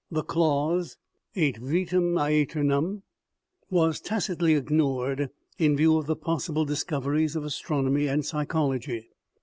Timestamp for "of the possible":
5.99-6.65